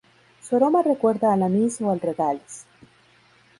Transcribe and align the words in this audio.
Su 0.41 0.55
aroma 0.55 0.81
recuerda 0.81 1.31
al 1.31 1.43
anís 1.43 1.79
o 1.79 1.91
al 1.91 1.99
regaliz. 1.99 2.65